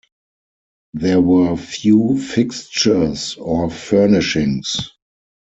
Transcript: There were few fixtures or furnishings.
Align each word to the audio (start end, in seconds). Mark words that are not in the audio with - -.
There 0.95 1.21
were 1.21 1.55
few 1.55 2.19
fixtures 2.19 3.35
or 3.35 3.69
furnishings. 3.69 4.93